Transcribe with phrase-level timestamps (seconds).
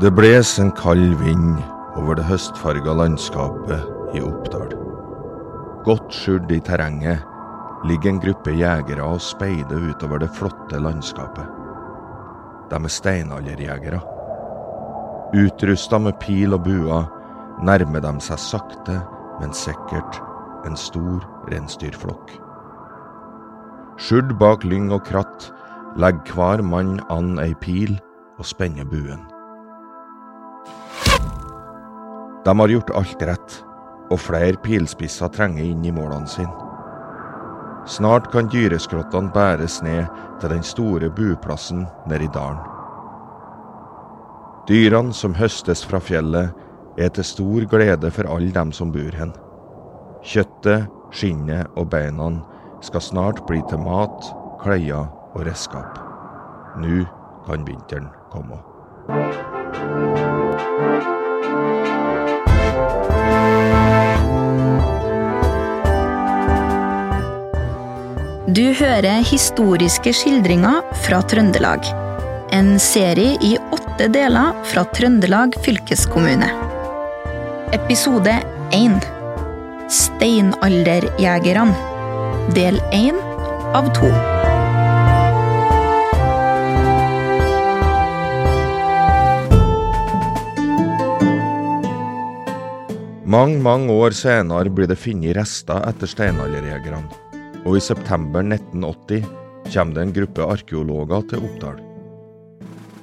[0.00, 1.58] Det bles en kald vind
[2.00, 4.70] over det høstfarga landskapet i Oppdal.
[5.84, 7.20] Godt skjult i terrenget
[7.84, 11.44] ligger en gruppe jegere og speider utover det flotte landskapet.
[12.70, 14.00] De er steinalderjegere.
[15.36, 17.02] Utrusta med pil og bua
[17.68, 18.96] nærmer de seg sakte,
[19.42, 20.22] men sikkert
[20.64, 22.32] en stor reinsdyrflokk.
[24.00, 25.50] Skjult bak lyng og kratt
[26.00, 27.98] legger hver mann an ei pil
[28.38, 29.28] og spenner buen.
[32.44, 33.56] De har gjort alt rett,
[34.10, 36.68] og flere pilspisser trenger inn i målene sine.
[37.88, 40.06] Snart kan dyreskrottene bæres ned
[40.40, 42.60] til den store buplassen nede i dalen.
[44.68, 46.52] Dyrene som høstes fra fjellet,
[46.98, 49.32] er til stor glede for alle dem som bor hen.
[50.26, 52.28] Kjøttet, skinnet og beina
[52.84, 55.96] skal snart bli til mat, klær og redskap.
[56.76, 57.06] Nå
[57.46, 58.60] kan vinteren komme.
[68.50, 71.84] Du hører historiske skildringer fra Trøndelag.
[72.56, 76.48] En serie i åtte deler fra Trøndelag fylkeskommune.
[77.76, 78.34] Episode
[78.74, 79.06] 1
[79.94, 81.76] Steinalderjegerne.
[82.56, 83.22] Del 1
[83.78, 84.10] av 2.
[93.30, 97.29] Mange, mange år senere blir det funnet rester etter steinalderjegerne,
[97.66, 99.24] og i september 1980
[99.70, 101.80] kommer det en gruppe arkeologer til Oppdal.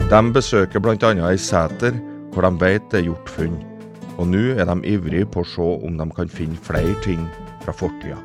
[0.08, 1.12] De besøker bl.a.
[1.30, 1.98] ei seter
[2.34, 3.58] hvor de vet det er gjort funn,
[4.18, 7.24] og nå er de ivrige på å se om de kan finne flere ting
[7.66, 8.20] fra fortida.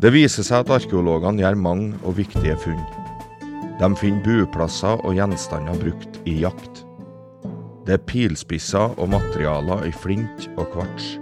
[0.00, 2.80] Det viser seg at arkeologene gjør mange og viktige funn.
[3.80, 6.84] De finner bueplasser og gjenstander brukt i jakt.
[7.86, 11.18] Det er pilspisser og materialer i flint og kvarts.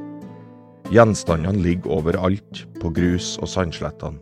[0.88, 4.16] Gjenstandene ligger overalt på grus- og sandslettene.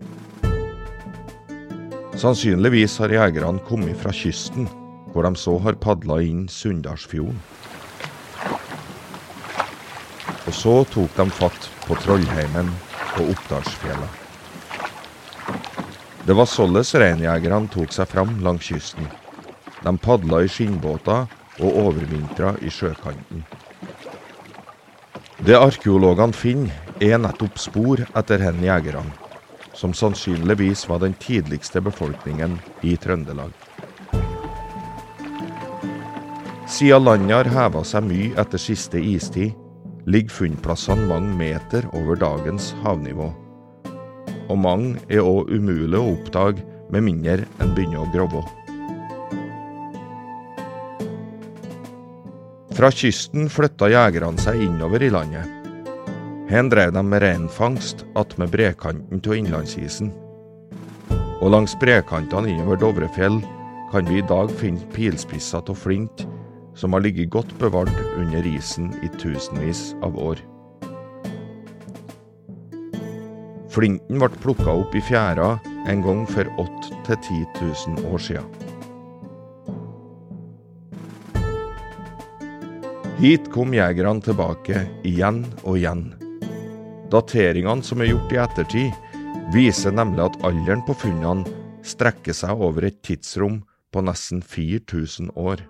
[2.18, 4.66] Sannsynligvis har jegerne kommet fra kysten,
[5.12, 7.38] hvor de så har padla inn Sunndalsfjorden.
[10.46, 12.72] Og så tok de fatt på Trollheimen
[13.20, 14.08] og Oppdalsfjella.
[16.26, 19.06] Det var således reinjegerne tok seg fram langs kysten.
[19.84, 21.28] De padla i skinnbåter
[21.60, 23.46] og overvintra i sjøkanten.
[25.44, 29.12] Det arkeologene finner, er nettopp spor etter hen jegerne,
[29.76, 33.52] som sannsynligvis var den tidligste befolkningen i Trøndelag.
[36.66, 39.52] Siden landet har heva seg mye etter siste istid,
[40.08, 43.28] ligger funnplassene mange meter over dagens havnivå.
[44.48, 48.46] Og mange er òg umulig å oppdage med mindre en begynner å grove.
[52.76, 55.48] Fra kysten flytta jegerne seg innover i landet.
[56.50, 60.10] Her drev de med reinfangst attmed brekanten av innlandsisen.
[61.40, 63.38] Og langs brekantene innover Dovrefjell
[63.94, 66.26] kan vi i dag finne pilspisser av flint
[66.76, 70.44] som har ligget godt bevart under isen i tusenvis av år.
[73.72, 75.54] Flinten ble plukka opp i fjæra
[75.88, 77.44] en gang for 8000-10
[77.96, 78.44] 000 år sia.
[83.16, 86.02] Hit kom jegerne tilbake igjen og igjen.
[87.08, 89.14] Dateringene som er gjort i ettertid,
[89.54, 91.48] viser nemlig at alderen på funnene
[91.86, 93.62] strekker seg over et tidsrom
[93.94, 95.64] på nesten 4000 år.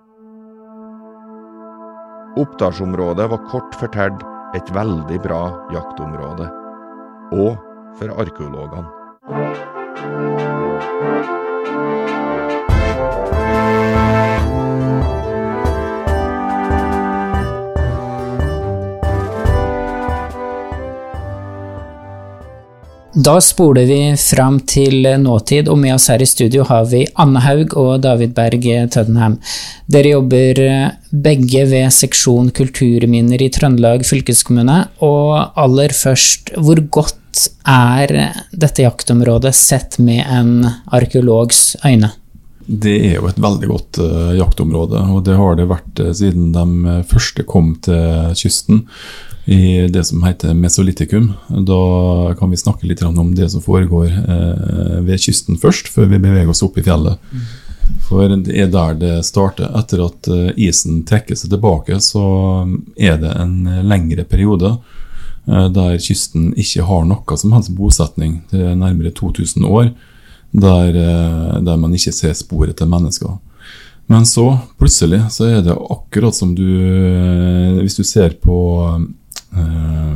[2.43, 4.27] Oppdalsområdet var kort fortalt
[4.59, 5.43] et veldig bra
[5.77, 6.51] jaktområde.
[7.37, 7.55] Og
[8.01, 10.56] for arkeologene.
[23.27, 27.41] Da spoler vi fram til nåtid, og med oss her i studio har vi Anne
[27.43, 29.35] Haug og David Berg Tøddenham.
[29.91, 30.61] Dere jobber
[31.11, 34.77] begge ved seksjon kulturminner i Trøndelag fylkeskommune.
[35.03, 38.15] Og aller først, hvor godt er
[38.55, 42.13] dette jaktområdet sett med en arkeologs øyne?
[42.67, 46.51] Det er jo et veldig godt uh, jaktområde, og det har det vært uh, siden
[46.55, 48.83] de første kom til kysten
[49.47, 51.29] i det som heter mesolitikum.
[51.47, 56.19] Da kan vi snakke litt om det som foregår uh, ved kysten først, før vi
[56.25, 57.23] beveger oss opp i fjellet.
[57.31, 57.47] Mm.
[58.09, 59.71] For det er der det starter.
[59.79, 60.27] Etter at
[60.59, 62.25] isen trekker seg tilbake, så
[62.99, 64.73] er det en lengre periode
[65.47, 68.41] der kysten ikke har noe som helst bosetning.
[68.51, 69.93] Er nærmere 2000 år
[70.57, 73.37] der, eh, der, man ikke ser sporet til mennesker.
[74.07, 78.59] Men så, plutselig, så er det akkurat som du eh, Hvis du ser på
[79.57, 80.15] eh,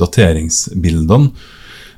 [0.00, 1.32] dateringsbildene,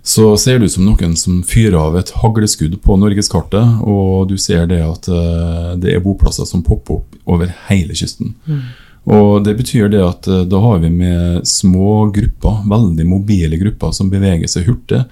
[0.06, 4.68] så ser ut som noen som fyrer av et hagleskudd på norgeskartet, og du ser
[4.70, 8.36] det at eh, det er boplasser som popper opp over hele kysten.
[8.46, 8.60] Mm.
[9.06, 13.92] Og Det betyr det at eh, da har vi med små grupper, veldig mobile grupper,
[13.94, 15.04] som beveger seg hurtig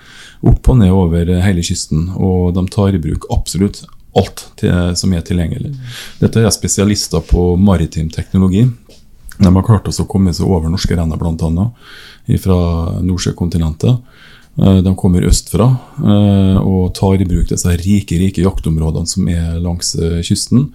[0.45, 2.09] opp og ned over hele kysten.
[2.19, 3.85] Og de tar i bruk absolutt
[4.19, 5.73] alt til, som er tilgjengelig.
[6.21, 8.67] Dette er spesialister på maritim teknologi.
[9.39, 11.67] De har klart å komme seg over norske renner, bl.a.
[12.43, 12.59] fra
[13.03, 14.21] Nordsjøkontinentet.
[14.59, 15.71] Eh, de kommer østfra
[16.03, 19.95] eh, og tar i bruk disse rike rike jaktområdene som er langs
[20.27, 20.69] kysten.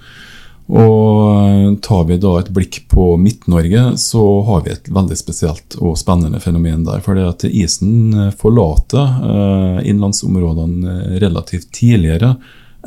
[0.70, 5.98] Og Tar vi da et blikk på Midt-Norge, så har vi et veldig spesielt og
[5.98, 7.02] spennende fenomen der.
[7.06, 12.36] For det at isen forlater innlandsområdene relativt tidligere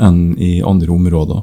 [0.00, 1.42] enn i andre områder.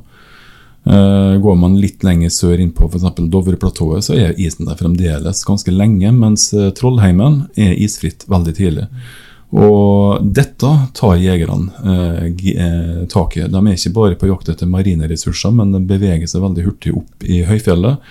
[1.43, 3.07] Går man litt lenger sør inn på f.eks.
[3.29, 6.49] Dovreplatået, så er isen der fremdeles ganske lenge, mens
[6.79, 8.87] Trollheimen er isfritt veldig tidlig.
[9.49, 13.47] Og dette tar jegerne eh, eh, tak i.
[13.49, 16.93] De er ikke bare på jakt etter marine ressurser, men de beveger seg veldig hurtig
[16.99, 18.03] opp i høyfjellet.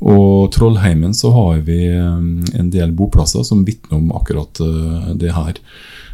[0.00, 5.34] Og Trollheimen så har vi eh, en del boplasser som vitner om akkurat eh, det
[5.36, 5.60] her.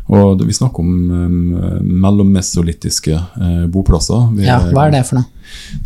[0.07, 4.29] Og Vi snakker om mellommesolittiske uh, boplasser.
[4.37, 5.27] Vi ja, Hva er det for noe?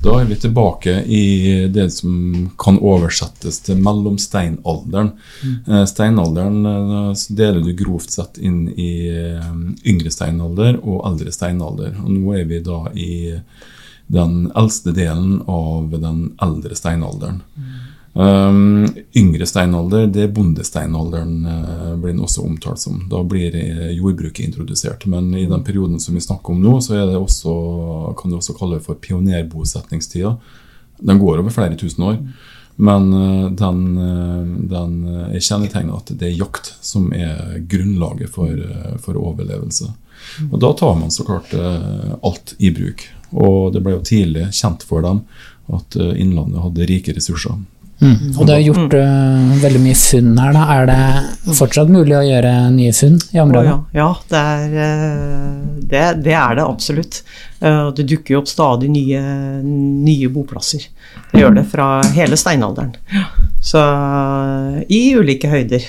[0.05, 1.23] Da er vi tilbake i
[1.73, 5.15] det som kan oversettes til mellomsteinalderen.
[5.41, 5.55] Mm.
[5.65, 8.93] Uh, steinalderen uh, deler du grovt sett inn i
[9.89, 11.97] yngre steinalder og eldre steinalder.
[12.05, 13.13] Og Nå er vi da i
[14.13, 17.41] den eldste delen av den eldre steinalderen.
[17.57, 17.90] Mm.
[18.13, 23.05] Um, yngre steinalder, det er bondesteinalderen uh, blir den også omtalt som.
[23.11, 23.55] Da blir
[23.95, 25.07] jordbruket introdusert.
[25.07, 27.55] Men i den perioden som vi snakker om nå, så det også,
[28.19, 30.35] kan du også kalle det for pionerbosetningstida.
[30.99, 32.19] Den går over flere tusen år.
[32.81, 33.81] Men uh, den,
[34.73, 38.51] den er kjennetegna at det er jakt som er grunnlaget for,
[39.05, 39.93] for overlevelse.
[40.51, 43.07] Og da tar man så klart alt i bruk.
[43.31, 45.23] Og det ble jo tidlig kjent for dem
[45.73, 47.57] at Innlandet hadde rike ressurser.
[48.01, 48.33] Mm.
[48.39, 50.63] Og det har gjort uh, veldig mye funn her, da.
[50.73, 53.75] Er det fortsatt mulig å gjøre nye funn i området?
[53.75, 55.59] Oh, ja, ja det, er, uh,
[55.93, 57.21] det, det, er det absolutt.
[57.61, 59.21] Uh, det dukker jo opp stadig nye,
[59.61, 60.89] nye, boplasser.
[61.31, 62.97] Det gjør det fra hele steinalderen.
[63.61, 63.83] Så
[64.89, 65.85] i ulike høyder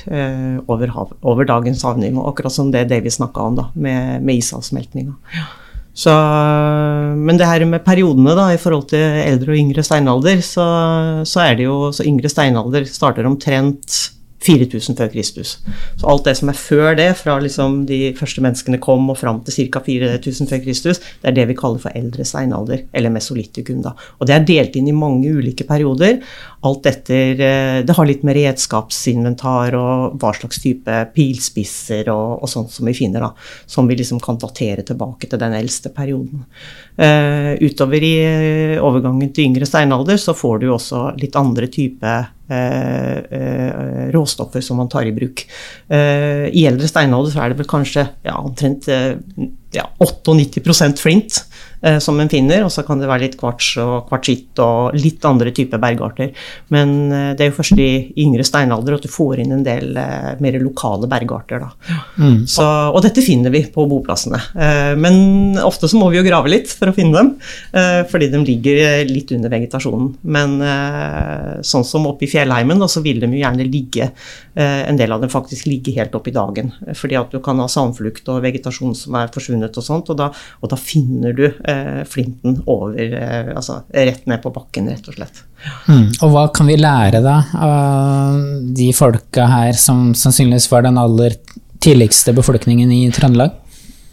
[0.68, 5.16] over, hav, over, dagens havnivå, akkurat som det Davy snakka om da, med, med isavsmeltninga.
[5.38, 5.48] Ja.
[5.92, 6.12] Så,
[7.20, 10.66] men det her med periodene da, i forhold til eldre og yngre steinalder, så,
[11.28, 13.98] så er det jo så yngre steinalder starter omtrent
[14.42, 15.54] 4000 før Kristus.
[16.00, 19.42] Så alt det som er før det, fra liksom de første menneskene kom og fram
[19.46, 19.82] til ca.
[19.86, 23.84] 4000 før Kristus, det er det vi kaller for eldre steinalder, eller mesolitikum.
[23.86, 23.94] da.
[24.20, 26.20] Og det er delt inn i mange ulike perioder.
[26.66, 32.50] Alt etter eh, Det har litt med redskapsinventar og hva slags type pilspisser og, og
[32.50, 33.32] sånt som vi finner, da.
[33.70, 36.46] Som vi liksom kan datere tilbake til den eldste perioden.
[37.02, 42.02] Uh, utover i uh, overgangen til yngre steinalder så får du også litt andre typer
[42.02, 42.38] Eh, eh,
[44.12, 45.46] råstoffer som man tar i bruk.
[45.92, 48.90] Eh, I eldre steinalder så er det vel kanskje ja, omtrent
[49.76, 51.44] ja, 98% flint
[51.82, 55.24] eh, som en finner, og så kan det være litt kvarts og kvartsitt og litt
[55.28, 56.32] andre typer bergarter.
[56.74, 59.98] Men eh, det er jo først i yngre steinalder at du får inn en del
[59.98, 61.66] eh, mer lokale bergarter.
[62.18, 62.44] Mm.
[62.50, 64.42] Så, og dette finner vi på boplassene.
[64.56, 67.34] Eh, men ofte så må vi jo grave litt for å finne dem,
[67.78, 70.14] eh, fordi de ligger litt under vegetasjonen.
[70.38, 74.12] Men eh, sånn som oppe i fjellheimen, da, så vil de jo gjerne ligge
[74.52, 77.70] En del av dem faktisk ligge helt opp i dagen, fordi at du kan ha
[77.72, 80.30] sandflukt og vegetasjon som er forsvunnet forsvunnet og sånt, og da,
[80.62, 85.16] og da finner du eh, flinten over eh, Altså rett ned på bakken, rett og
[85.16, 85.44] slett.
[85.88, 86.10] Mm.
[86.24, 88.42] Og hva kan vi lære da av
[88.76, 91.36] de folka her som sannsynligvis var den aller
[91.82, 93.61] tidligste befolkningen i Trøndelag?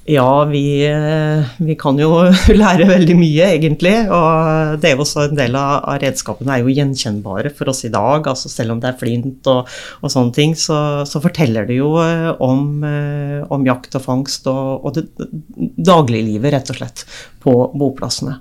[0.08, 2.22] Ja, vi, eh, vi, kan jo
[2.62, 3.92] lære veldig mye, egentlig.
[4.08, 7.84] Og det er jo også en del av, av redskapene er jo gjenkjennbare for oss
[7.84, 8.24] i dag.
[8.24, 9.68] altså Selv om det er flint og,
[10.00, 14.48] og sånne ting, så, så, forteller det jo eh, om, eh, om jakt og fangst
[14.48, 15.28] og, og, det
[15.76, 17.04] dagliglivet, rett og slett,
[17.44, 18.38] på boplassene.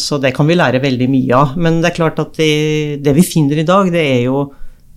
[0.00, 1.50] Så det kan vi lære veldig mye av.
[1.60, 4.40] Men det er klart at det, det vi finner i dag, det er jo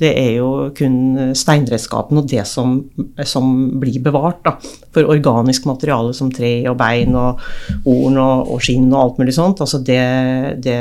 [0.02, 2.80] det er jo kun steinredskapen og det som,
[3.28, 4.40] som blir bevart.
[4.48, 4.56] Da.
[4.92, 7.42] For organisk materiale som tre og bein og
[7.86, 10.02] horn og, og skinn og alt mulig sånt, altså det,
[10.66, 10.80] det,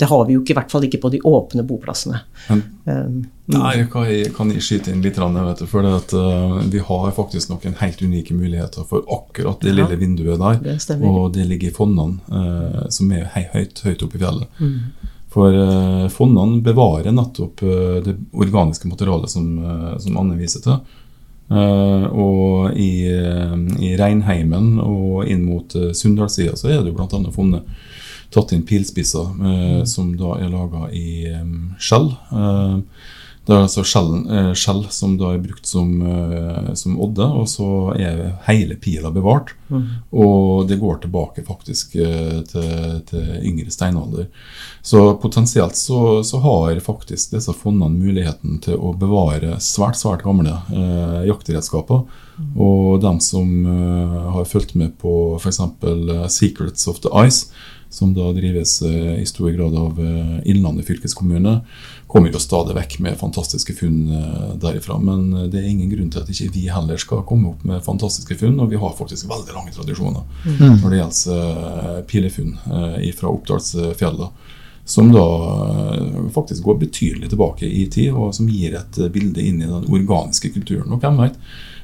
[0.00, 2.24] det, har vi jo ikke, i hvert fall ikke på de åpne boplassene.
[2.48, 3.20] Men, um,
[3.54, 5.20] nei, kan jeg, kan jeg skyte inn litt?
[5.20, 9.76] Vet du, for at, uh, vi har faktisk noen helt unike muligheter for akkurat det
[9.76, 10.58] ja, lille vinduet der.
[10.66, 14.58] Det og det ligger i Fonnan, uh, som er høyt, høyt oppe i fjellet.
[14.58, 15.09] Mm.
[15.30, 20.80] For uh, fondene bevarer nettopp uh, det organiske materialet som, uh, som Anne viser til.
[21.50, 27.32] Og i, i Reinheimen og inn mot Sunndalssida så er det jo bl.a.
[27.34, 27.66] funnet
[28.30, 29.80] tatt inn pilspisser mm.
[29.90, 31.26] som da er laga i
[31.82, 32.06] skjell.
[33.50, 37.48] Det er altså skjell, eh, skjell som da er brukt som, eh, som, odde, og
[37.50, 39.56] så er hele pila bevart.
[39.66, 39.88] Mm.
[40.22, 44.28] Og det går tilbake faktisk eh, til, til yngre steinalder.
[44.86, 50.54] Så potensielt så, så, har faktisk disse fondene muligheten til å bevare svært, svært gamle
[50.70, 52.06] eh, jaktredskaper.
[52.38, 52.54] Mm.
[52.54, 55.58] Og dem som eh, har fulgt med på f.eks.
[56.38, 57.50] Secrets of the Ice,
[57.90, 59.98] som da drives eh, i stor grad av
[60.44, 61.60] Innlandet fylkeskommune
[62.10, 64.98] kommer jo stadig vekk med fantastiske funn eh, derifra.
[64.98, 67.84] Men eh, det er ingen grunn til at ikke vi heller skal komme opp med
[67.86, 68.58] fantastiske funn.
[68.60, 70.80] Og vi har faktisk veldig lange tradisjoner mm.
[70.82, 71.44] når det gjelder
[71.90, 72.56] eh, pilefunn
[73.20, 74.30] fra Oppdalsfjella.
[74.90, 75.22] Som da
[76.34, 80.50] faktisk går betydelig tilbake i tid, og som gir et bilde inn i den organiske
[80.50, 80.90] kulturen.
[80.90, 81.36] Og hvem vet,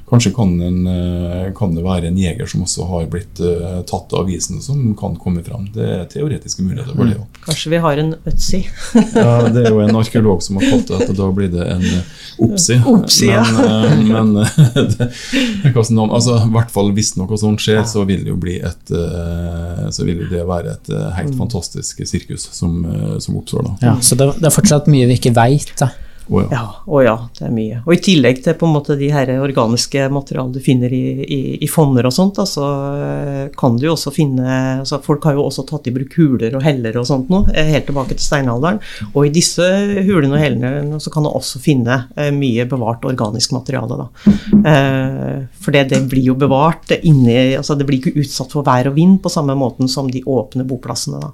[0.09, 4.13] Kanskje kan, en, eh, kan, det være en jeger som også har blitt uh, tatt
[4.15, 5.65] av avisen, som kan komme fram.
[5.75, 7.25] Det er teoretiske muligheter for det òg.
[7.25, 7.41] Mm.
[7.43, 8.61] Kanskje vi har en Øtzi?
[9.17, 11.83] ja, det er jo en arkeolog som har kalt det at da blir det en
[12.47, 12.79] Opsi.
[12.93, 13.43] Opsi ja.
[13.51, 14.33] Men, uh, men
[14.95, 15.09] det,
[15.75, 19.89] altså, i hvert fall hvis noe sånt skjer, så vil det jo bli et uh,
[19.91, 21.39] så vil det være et helt mm.
[21.43, 22.79] fantastisk sirkus som,
[23.19, 23.77] som oppstår da.
[23.89, 25.91] Ja, så det, det er fortsatt mye vi ikke veit, da.
[26.29, 26.47] Oh ja.
[26.51, 26.63] ja.
[26.85, 27.81] Oh ja, det er mye.
[27.85, 31.39] Og i tillegg til på en måte de her organiske materialene du finner i, i,
[31.63, 35.45] i fonner og sånt, så altså, kan du jo også finne altså Folk har jo
[35.47, 38.81] også tatt i bruk huler og heller og sånt nå, eh, helt tilbake til steinalderen.
[39.13, 39.65] Og i disse
[40.07, 44.07] hulene og hellene så kan du også finne eh, mye bevart organisk materiale, da.
[44.57, 48.89] Eh, for det, det, blir jo bevart inni altså Det blir ikke utsatt for vær
[48.89, 51.31] og vind på samme måten som de åpne boplassene, da.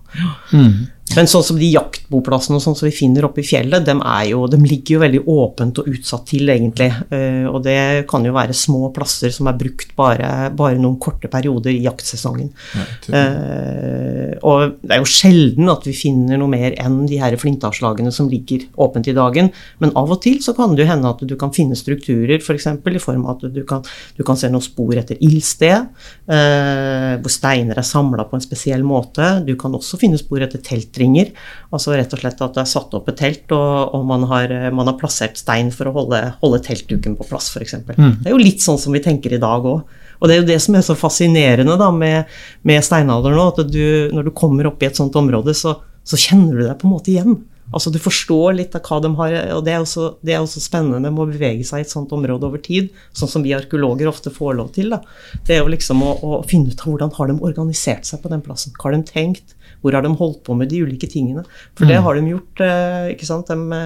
[0.54, 0.84] Mm.
[1.14, 3.96] Men sånn som de jaktboplassene sånn som vi finner oppe i fjellet, de,
[4.30, 6.90] jo, de, ligger jo veldig åpent og utsatt til, egentlig.
[7.12, 11.30] Uh, og det kan jo være små plasser som er brukt bare, bare noen korte
[11.32, 12.50] perioder i jaktsesongen.
[12.74, 17.36] Ja, uh, og det er jo sjelden at vi finner noe mer enn de her
[17.40, 19.52] flintavslagene som ligger åpent i dagen.
[19.84, 22.50] Men av og til så kan det jo hende at du kan finne strukturer, f.eks.
[22.54, 23.82] For eksempel, i form av at du kan,
[24.18, 25.88] du kan se noen spor etter ildsted,
[26.30, 29.40] uh, hvor steiner er samla på en spesiell måte.
[29.48, 31.32] Du kan også finne spor etter teltring kjeltringer.
[31.74, 34.50] Altså rett og slett at det er satt opp et telt, og, og man, har,
[34.72, 37.76] man, har, plassert stein for å holde, holde teltduken på plass, f.eks.
[37.98, 38.22] Mm.
[38.22, 39.84] Det er jo litt sånn som vi tenker i dag òg.
[40.20, 42.30] Og det er jo det som er så fascinerende da, med,
[42.64, 46.20] med steinalderen nå, at du, når du kommer opp i et sånt område, så, så
[46.20, 47.42] kjenner du deg på en måte igjen.
[47.74, 50.62] Altså Du forstår litt av hva de har og Det er også, det er også
[50.64, 54.10] spennende med å bevege seg i et sånt område over tid, sånn som vi arkeologer
[54.12, 54.94] ofte får lov til.
[54.94, 55.02] da.
[55.48, 58.32] Det er jo liksom å, å finne ut av hvordan har de organisert seg på
[58.32, 58.76] den plassen.
[58.78, 59.56] Hva har de tenkt?
[59.84, 61.44] Hvor har de holdt på med de ulike tingene?
[61.76, 62.06] For det mm.
[62.06, 62.62] har de gjort.
[62.64, 63.50] Eh, ikke sant?
[63.52, 63.82] De,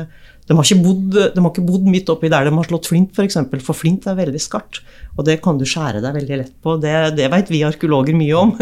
[0.47, 3.09] de, har ikke bodd, de har ikke bodd midt oppi der de har slått flint,
[3.11, 3.17] f.eks.
[3.17, 4.79] For, eksempel, for flint er veldig skarpt.
[5.17, 6.77] Og det kan du skjære deg veldig lett på.
[6.79, 8.53] Det, det vet vi arkeologer mye om.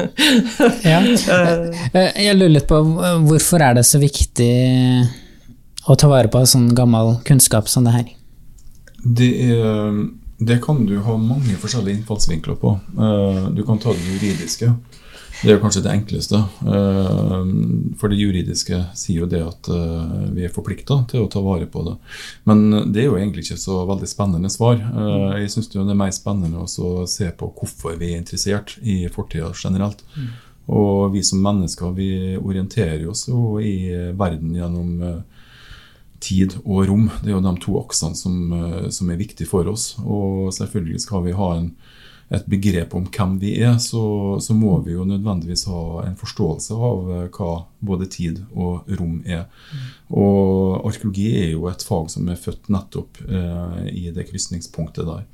[0.91, 1.03] ja.
[1.03, 1.85] Eh.
[1.93, 2.81] Eh, jeg lurer litt på
[3.27, 4.51] hvorfor er det så viktig
[5.85, 8.11] å ta vare på sånn gammel kunnskap som det her?
[9.05, 9.99] Det, er,
[10.41, 12.73] det kan du ha mange forskjellige innfallsvinkler på.
[13.53, 14.73] Du kan ta det juridiske.
[15.43, 16.39] Det er kanskje det enkleste.
[16.39, 17.49] Eh,
[17.99, 21.67] for det juridiske sier jo det at eh, vi er forplikta til å ta vare
[21.71, 21.95] på det.
[22.47, 24.79] Men det er jo egentlig ikke så veldig spennende svar.
[24.79, 29.03] Eh, jeg syns det er mer spennende å se på hvorfor vi er interessert i
[29.11, 30.05] fortida generelt.
[30.65, 34.95] Og vi som mennesker vi orienterer oss jo i verden gjennom
[36.25, 37.03] tid og rom.
[37.21, 38.55] Det er jo de to aksene som,
[38.89, 39.91] som er viktige for oss.
[40.01, 41.69] Og selvfølgelig skal vi ha en
[42.33, 44.01] et begrep om hvem vi er, så,
[44.41, 47.51] så, må vi jo nødvendigvis ha en forståelse av eh, hva
[47.85, 49.45] både tid og rom er.
[50.09, 55.27] Og arkeologi er jo et fag som er født nettopp eh, i det krysningspunktet der.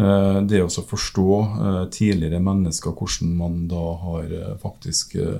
[0.00, 5.38] Eh, det å forstå eh, tidligere mennesker, hvordan man da har eh, faktisk eh,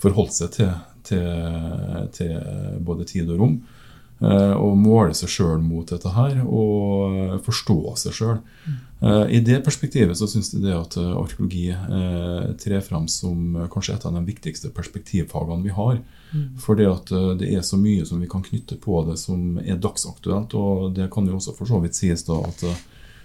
[0.00, 0.72] forholdt seg til,
[1.04, 1.28] til,
[2.16, 2.36] til,
[2.84, 3.58] både tid og rom.
[4.24, 8.38] Eh, og måle seg sjøl mot dette her, og forstå seg sjøl.
[9.04, 11.66] I det perspektivet så syns jeg det at arkeologi
[12.62, 15.98] trer fram som kanskje et av de viktigste perspektivfagene vi har.
[16.30, 16.46] Mm.
[16.62, 17.12] For det at
[17.42, 20.56] det er så mye som vi kan knytte på det som er dagsaktuelt.
[20.56, 22.64] Og det kan jo også for så vidt sies da at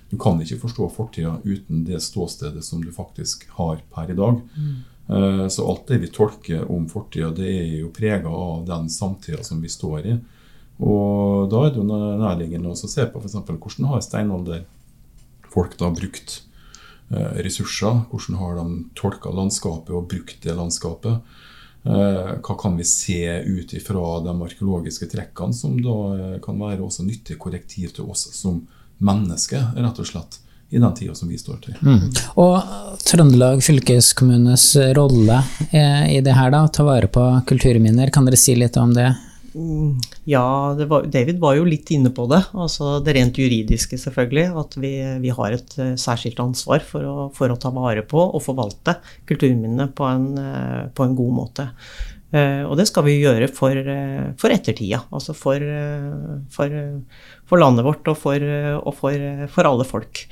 [0.10, 4.42] du kan ikke forstå fortida uten det ståstedet som du faktisk har per i dag.
[4.58, 5.48] Mm.
[5.50, 9.62] Så alt det vi tolker om fortida, det er jo prega av den samtida som
[9.64, 10.18] vi står i.
[10.80, 13.36] Og da er det jo nærliggende å se på f.eks.
[13.50, 16.40] hvordan har steinalderfolk da brukt
[17.12, 18.06] eh, ressurser?
[18.12, 21.20] Hvordan har de tolka landskapet og brukt det landskapet?
[21.84, 26.86] Eh, hva kan vi se ut ifra de arkeologiske trekkene, som da eh, kan være
[26.86, 28.64] også nyttig korrektiv til oss som
[29.04, 30.46] mennesker, rett og slett?
[30.70, 31.78] i den tida som vi står til.
[31.82, 32.12] Mm.
[32.38, 35.40] Og Trøndelag fylkeskommunes rolle
[35.74, 39.08] i det her, da, ta vare på kulturminner, kan dere si litt om det?
[40.30, 42.42] Ja, var, David var jo litt inne på det.
[42.54, 44.46] Altså det rent juridiske, selvfølgelig.
[44.62, 48.22] At vi, vi har et uh, særskilt ansvar for å, for å, ta vare på
[48.22, 49.00] og forvalte
[49.30, 51.68] kulturminnene på en, uh, på en god måte.
[52.30, 53.80] Uh, og det skal vi gjøre for,
[54.42, 55.02] for ettertida.
[55.10, 55.66] Altså for,
[56.54, 56.80] for,
[57.50, 60.28] for, landet vårt og for, og for alle folk.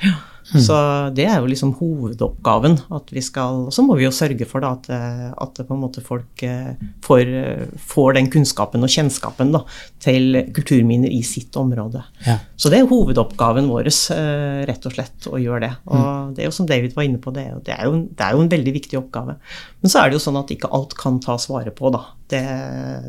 [0.47, 0.62] Mm.
[0.63, 0.75] Så
[1.15, 2.77] det er jo liksom hovedoppgaven.
[2.95, 4.88] at vi skal, Og så må vi jo sørge for da, at,
[5.36, 7.31] at på en måte folk eh, får,
[7.75, 9.63] får, den kunnskapen og kjennskapen da,
[10.03, 12.03] til kulturminner i sitt område.
[12.25, 12.38] Ja.
[12.55, 15.74] Så det er hovedoppgaven vår, eh, rett og slett, å gjøre det.
[15.91, 16.36] Og mm.
[16.38, 18.27] det er jo som David var inne på, det er, jo, det, er jo, det
[18.27, 19.38] er jo en veldig viktig oppgave.
[19.83, 22.05] Men så er det jo sånn at ikke alt kan tas vare på, da.
[22.27, 22.41] Det,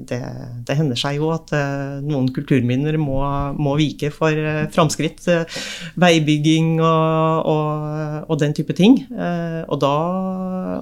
[0.06, 0.18] det,
[0.62, 3.18] det, hender seg jo at uh, noen kulturminner må,
[3.58, 5.24] må vike for uh, framskritt.
[5.26, 5.58] Uh,
[5.98, 9.00] veibygging og og, og den type ting.
[9.08, 9.94] Eh, og da,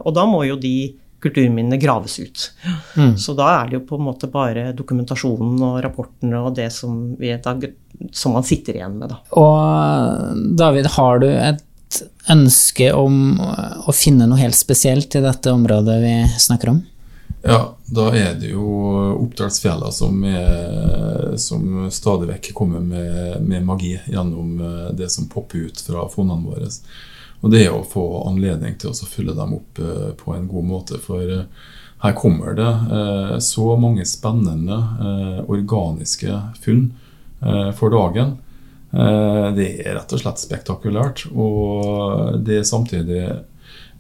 [0.03, 2.47] og da, må jo de kulturminnene graves ut.
[2.95, 3.15] Mm.
[3.21, 7.17] Så da er det jo på en måte bare dokumentasjonen og rapportene og det som,
[7.19, 7.57] vi, da,
[8.15, 9.15] som man sitter igjen med.
[9.15, 9.23] Da.
[9.41, 11.65] Og David, har du et
[12.31, 16.83] ønske om å finne noe helt spesielt i dette området vi snakker om?
[17.47, 18.67] Ja, da er det jo
[19.23, 20.25] Oppdalsfjella som,
[21.39, 26.49] som stadig vekk kommer med, med, magi gjennom eh, det som popper ut fra fondene
[26.49, 26.71] våre.
[27.45, 30.67] Og det er å få anledning til å fylle dem opp eh, på en god
[30.67, 30.99] måte.
[31.03, 31.47] For eh,
[32.03, 34.77] her kommer det så mange spennende
[35.49, 36.91] organiske funn
[37.79, 38.35] for dagen.
[39.57, 41.25] Det er rett og slett spektakulært.
[41.33, 43.23] Og det er samtidig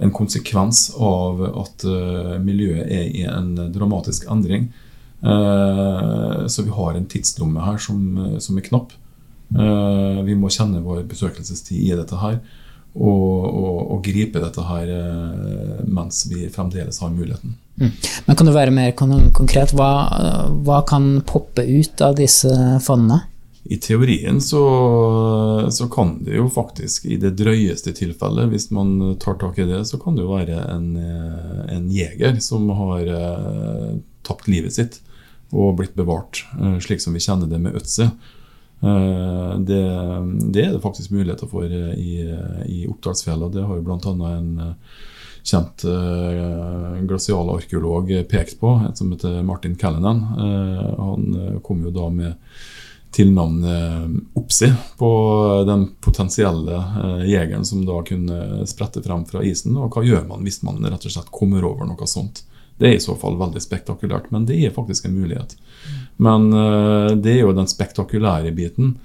[0.02, 4.68] en konsekvens av at uh, miljøet er i en dramatisk endring.
[5.22, 8.00] Uh, så vi har en tidslomme her som,
[8.42, 8.94] som er knapp.
[9.46, 12.40] Vi må kjenne vår besøkelsestid i dette her.
[12.96, 14.90] Og, og, og gripe dette her
[15.86, 17.52] mens vi fremdeles har muligheten.
[17.78, 17.92] Mm.
[18.26, 19.70] Men Kan du være mer konkret?
[19.76, 19.90] Hva,
[20.66, 22.50] hva kan poppe ut av disse
[22.82, 23.20] fondene?
[23.70, 24.60] I teorien så,
[25.74, 29.80] så, kan det jo faktisk, i det drøyeste tilfellet, hvis man tar tak i det,
[29.90, 30.92] så kan det jo være en,
[31.72, 33.90] en jeger som har eh,
[34.26, 35.00] tapt livet sitt
[35.54, 38.06] og blitt bevart, eh, slik som vi kjenner det med Øtzi.
[38.06, 39.82] Eh, det,
[40.52, 42.14] det, er det faktisk muligheter for i,
[42.66, 43.50] i Oppdalsfjella.
[43.52, 44.32] Det har jo bl.a.
[44.32, 44.96] en eh,
[45.46, 45.84] kjent
[47.06, 50.24] glasialarkeolog pekt på, en som heter Martin Callanan.
[50.98, 52.34] Han kom jo da med
[53.16, 55.10] tilnavnet Opsi på
[55.66, 59.76] den potensielle eh, jegeren som da kunne sprette frem fra isen.
[59.80, 62.42] Og hva gjør man hvis man rett og slett kommer over noe sånt?
[62.76, 65.56] Det er i så fall veldig spektakulært, men det er faktisk en mulighet.
[66.20, 68.98] Men eh, det er jo den spektakulære biten.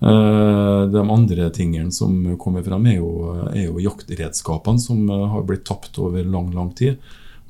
[0.00, 3.12] Eh, de andre tingene som kommer frem, er jo,
[3.52, 6.96] er jo jaktredskapene som har blitt tapt over lang, lang tid.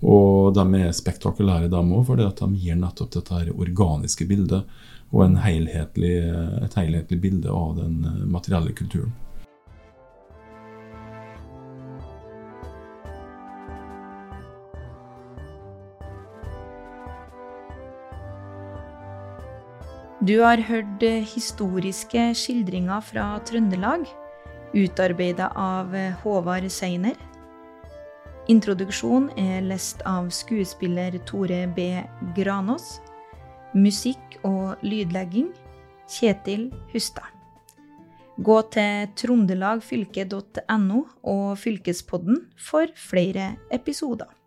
[0.03, 4.67] Og de er spektakulære, dem òg, fordi de gir nettopp dette organiske bildet
[5.11, 6.15] og helhetlig,
[6.63, 9.13] et helhetlig bilde av den eh, materielle kulturen.
[20.21, 24.05] Du har hørt eh, historiske skildringer fra Trøndelag,
[24.77, 27.17] utarbeida av eh, Håvard Seiner.
[28.53, 32.03] Introduksjon er lest av skuespiller Tore B.
[32.37, 32.99] Granås.
[33.75, 35.53] Musikk og lydlegging
[36.11, 37.29] Kjetil Hustad.
[38.41, 44.40] Gå til trondelagfylke.no og Fylkespodden for flere episoder.